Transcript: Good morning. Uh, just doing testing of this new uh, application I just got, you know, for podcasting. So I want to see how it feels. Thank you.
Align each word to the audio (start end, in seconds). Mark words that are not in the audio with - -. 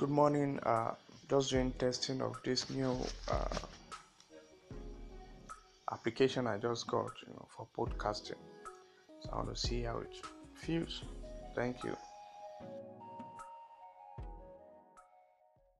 Good 0.00 0.08
morning. 0.08 0.58
Uh, 0.62 0.94
just 1.28 1.50
doing 1.50 1.72
testing 1.72 2.22
of 2.22 2.34
this 2.42 2.70
new 2.70 2.96
uh, 3.30 3.44
application 5.92 6.46
I 6.46 6.56
just 6.56 6.86
got, 6.86 7.12
you 7.26 7.34
know, 7.34 7.46
for 7.54 7.66
podcasting. 7.76 8.40
So 9.20 9.30
I 9.30 9.36
want 9.36 9.54
to 9.54 9.60
see 9.60 9.82
how 9.82 9.98
it 9.98 10.14
feels. 10.54 11.02
Thank 11.54 11.84
you. 11.84 11.94